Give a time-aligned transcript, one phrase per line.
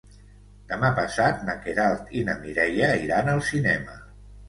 [0.71, 4.05] Demà passat na Queralt i na Mireia iran al cinema.